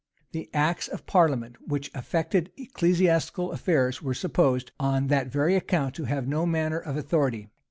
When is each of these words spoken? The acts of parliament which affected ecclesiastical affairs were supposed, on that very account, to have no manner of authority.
The 0.31 0.49
acts 0.51 0.87
of 0.87 1.05
parliament 1.05 1.57
which 1.67 1.91
affected 1.93 2.51
ecclesiastical 2.57 3.51
affairs 3.51 4.01
were 4.01 4.15
supposed, 4.15 4.71
on 4.79 5.09
that 5.09 5.27
very 5.27 5.55
account, 5.55 5.93
to 5.97 6.05
have 6.05 6.27
no 6.27 6.47
manner 6.47 6.79
of 6.79 6.97
authority. 6.97 7.49